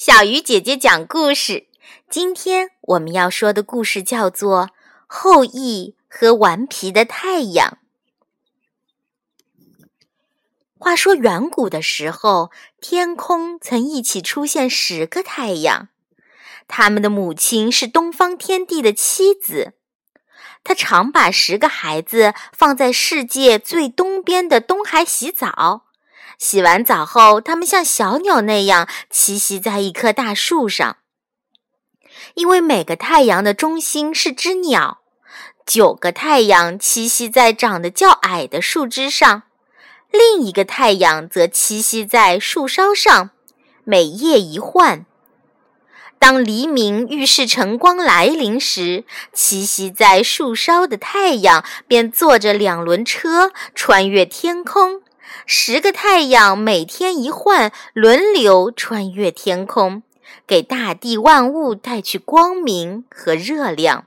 [0.00, 1.66] 小鱼姐姐讲故事。
[2.08, 4.68] 今天我们要说的故事叫做
[5.06, 7.76] 《后羿和顽皮的太阳》。
[10.78, 12.50] 话说远古的时候，
[12.80, 15.90] 天空曾一起出现十个太阳，
[16.66, 19.74] 他们的母亲是东方天帝的妻子，
[20.64, 25.89] 她常把十个孩子放在世界最东边的东海洗澡。
[26.40, 30.96] 洗完澡后，它们像小鸟那样栖息在一棵大树上。
[32.34, 35.00] 因为每个太阳的中心是只鸟，
[35.66, 39.42] 九个太阳栖息在长得较矮的树枝上，
[40.10, 43.30] 另一个太阳则栖息在树梢上，
[43.84, 45.04] 每夜一换。
[46.18, 49.04] 当黎明预示晨光来临时，
[49.34, 55.02] 栖息在树梢的太阳便坐着两轮车穿越天空。
[55.46, 60.02] 十个太阳每天一换，轮流穿越天空，
[60.46, 64.06] 给大地万物带去光明和热量。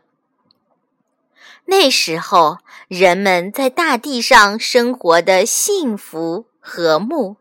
[1.66, 7.38] 那时候，人们在大地上生活的幸福和睦，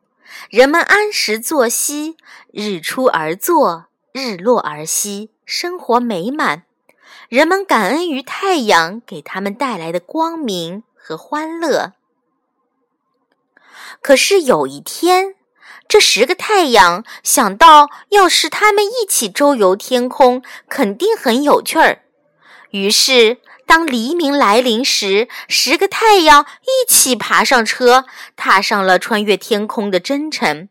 [0.49, 2.17] 人们按时作息，
[2.53, 6.63] 日出而作，日落而息，生活美满。
[7.29, 11.93] 人们感恩于太阳给他们带来的光明和欢乐。
[14.01, 15.35] 可是有一天，
[15.89, 22.03] 这十个太阳想到，要是他们一起周游天空，肯定很有趣儿。
[22.71, 28.07] 于是，当黎明来临时，十个太阳一起爬上车，
[28.37, 30.69] 踏上了穿越天空的征程。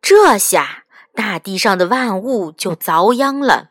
[0.00, 0.84] 这下，
[1.14, 3.70] 大地上的万物就遭殃了。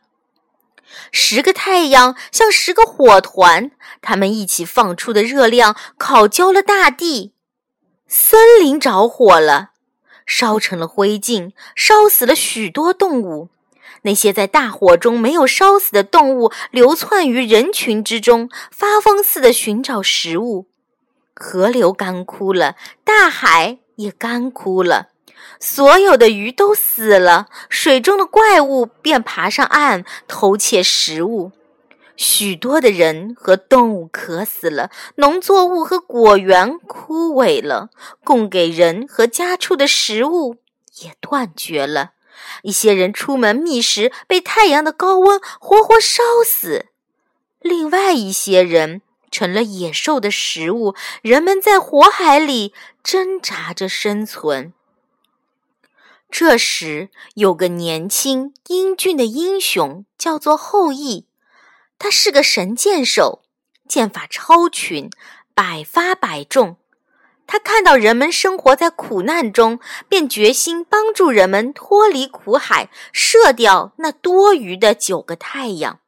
[1.10, 3.70] 十个太阳像十个火团，
[4.00, 7.32] 它们一起放出的热量烤焦了大地。
[8.10, 9.72] 森林着火了，
[10.24, 13.50] 烧成了灰烬，烧死了许多动物。
[14.02, 20.66] 那些在大火中没有烧死的动物，流窜于人群之中，发疯似的寻找食物。
[21.34, 25.08] 河流干枯了，大海也干枯了，
[25.60, 31.52] 所有的鱼都死了，水中的怪物便爬上岸偷窃食物。
[32.18, 37.90] 许多的人和动物渴死了，农作物和果园枯萎了，
[38.24, 40.56] 供给人和家畜的食物
[41.00, 42.14] 也断绝了。
[42.62, 46.86] 一些人出门觅食，被太阳的高温活活烧死；
[47.60, 50.96] 另外一些人成了野兽的食物。
[51.22, 52.74] 人们在火海里
[53.04, 54.72] 挣扎着生存。
[56.28, 61.27] 这时，有个年轻英俊的英雄，叫做后羿。
[61.98, 63.42] 他是个神箭手，
[63.88, 65.10] 箭法超群，
[65.54, 66.76] 百发百中。
[67.46, 75.98] 他看到人们生活在苦难中，便决心帮助人们脱离苦海，射掉那多余的九个太阳。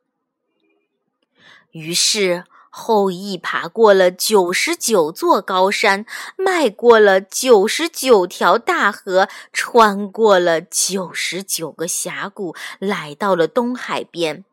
[1.71, 6.05] 于是，后羿爬过了九十九座高山，
[6.37, 14.45] 迈过了九十九条大河，穿过了九十九个峡谷，来到了东海边。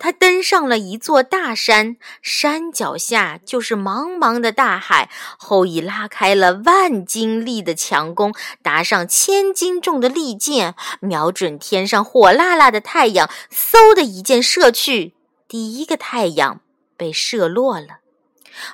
[0.00, 5.10] 他登上了一座大山，山脚下就是茫茫的大海。
[5.38, 15.12] 后羿拉开了万斤力的强弓，搭上千斤重的利箭，瞄准天上火辣辣的太阳，嗖的一箭射去，
[15.46, 16.62] 第一个太阳
[16.96, 17.98] 被射落了。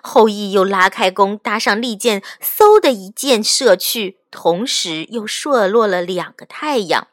[0.00, 7.08] 后羿又拉开弓，搭上利箭，嗖的一箭射去，同时又射落了两个太阳。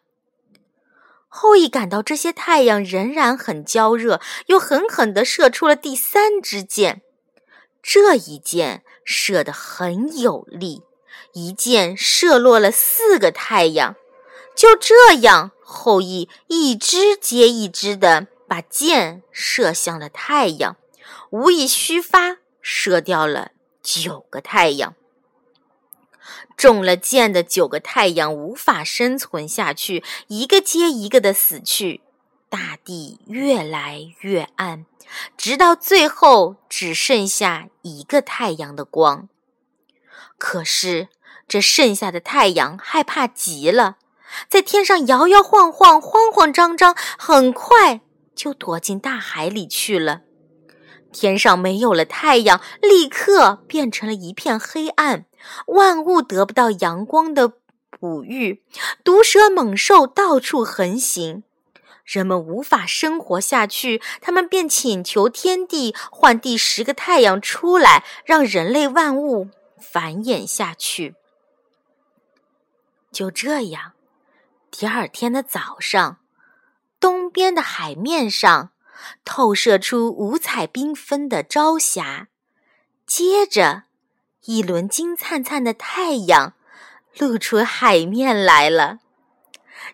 [1.35, 7.01] 后羿感到这些太阳仍然很焦热，又狠狠地射出了第三支箭。
[7.81, 10.83] 这一箭射得很有力，
[11.33, 13.95] 一箭射落了四个太阳。
[14.55, 20.77] 就这样，后羿一支接一支地把箭射向了太阳，
[21.31, 23.49] 无意虚发，射掉了
[23.81, 24.93] 九个太阳。
[26.56, 32.02] 中了箭的九个太阳无法生存下去，一个接一个的死去，
[32.49, 34.85] 大地越来越暗，
[35.37, 39.28] 直到最后只剩下一个太阳的光。
[40.37, 41.09] 可是
[41.47, 43.97] 这剩下的太阳害怕极了，
[44.49, 48.02] 在天上摇摇晃晃、慌慌张张，很快
[48.35, 50.22] 就躲进大海里去了。
[51.13, 55.25] 天上没有了太阳，立刻变成了一片黑暗。
[55.67, 57.53] 万物得不到阳光的
[57.89, 58.61] 哺育，
[59.03, 61.43] 毒蛇猛兽到处横行，
[62.03, 64.01] 人们无法生活下去。
[64.19, 69.49] 他们便请求天帝换第十个太阳出来，让人类万物
[69.79, 71.15] 繁衍下去。
[73.11, 73.93] 就这样，
[74.71, 76.17] 第二天的早上，
[76.99, 78.71] 东边的海面上
[79.26, 82.28] 透射出五彩缤纷的朝霞，
[83.05, 83.84] 接着，
[84.46, 86.53] 一轮金灿灿的太阳
[87.17, 89.00] 露出海面来了。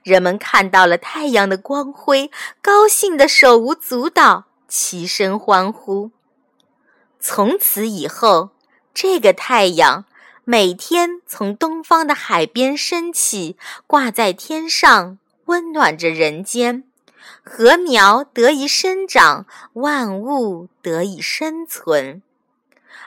[0.03, 6.11] 人们看到了太阳的光辉，高兴的手舞足蹈，齐声欢呼。
[7.19, 8.51] 从此以后，
[8.93, 10.05] 这个太阳。
[10.45, 13.55] 每天从东方的海边升起，
[13.85, 16.88] 挂在天上，温暖着人间。
[17.43, 22.21] 禾苗得以生长，万物得以生存。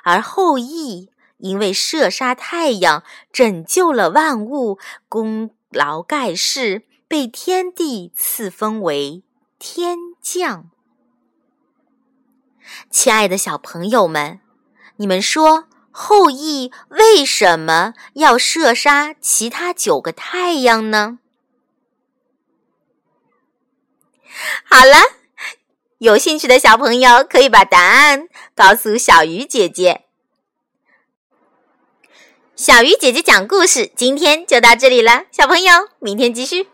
[0.03, 3.03] 而后羿因为射杀太阳，
[3.33, 4.79] 拯救了万物，
[5.09, 9.23] 功劳盖世，被天帝赐封为
[9.59, 10.71] 天将。
[12.91, 14.41] 亲爱的小朋友们，
[14.97, 15.69] 你们说？
[15.95, 21.19] 后羿为什么要射杀其他九个太阳呢？
[24.65, 24.97] 好了，
[25.99, 30.03] 有兴趣的小朋友可以把答案告诉小鱼姐姐。
[32.55, 36.69] 小鱼姐姐讲故事，今天就到这里了，小朋友，明天继续。